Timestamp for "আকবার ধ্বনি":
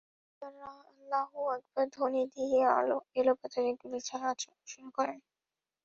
1.55-2.23